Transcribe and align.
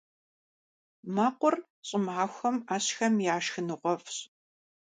Мэкъур 1.15 1.55
щӀымахуэм 1.87 2.55
Ӏэщхэм 2.67 3.15
я 3.35 3.37
шхыныгъуэфӀщ. 3.43 4.17